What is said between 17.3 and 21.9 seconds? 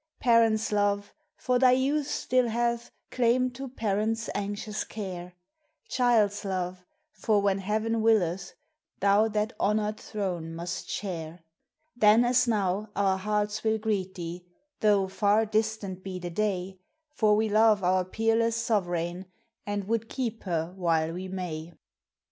we love our peerless Sov'reign And would keep her while we may.